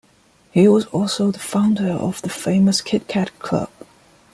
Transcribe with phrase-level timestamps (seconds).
[0.51, 3.69] He was also the founder of the famous Kit-Cat Club.